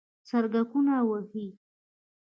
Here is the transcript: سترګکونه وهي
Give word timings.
سترګکونه 0.29 0.93
وهي 1.09 1.47